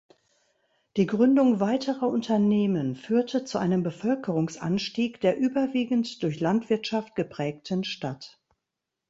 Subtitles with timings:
[0.97, 8.41] Die Gründung weiterer Unternehmen führte zu einem Bevölkerungsanstieg der überwiegend durch Landwirtschaft geprägten Stadt.